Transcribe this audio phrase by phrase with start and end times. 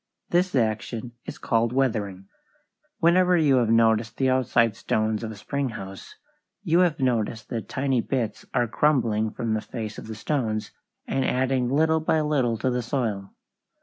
[0.31, 2.25] This action is called weathering.
[2.97, 6.15] Whenever you have noticed the outside stones of a spring house,
[6.63, 10.71] you have noticed that tiny bits are crumbling from the face of the stones,
[11.05, 13.35] and adding little by little to the soil.